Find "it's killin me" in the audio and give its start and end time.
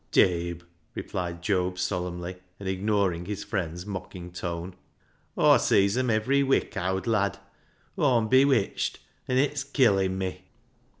9.37-10.45